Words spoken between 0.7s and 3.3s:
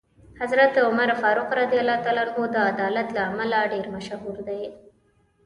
عمر فاروق رض د عدالت له